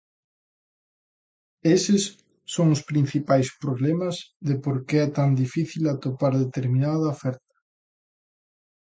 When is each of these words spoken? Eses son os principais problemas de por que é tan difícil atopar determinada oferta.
Eses 1.75 2.03
son 2.53 2.67
os 2.75 2.81
principais 2.91 3.47
problemas 3.63 4.15
de 4.47 4.55
por 4.63 4.77
que 4.87 4.95
é 5.05 5.07
tan 5.17 5.29
difícil 5.43 5.83
atopar 5.87 6.33
determinada 6.43 7.11
oferta. 7.15 7.53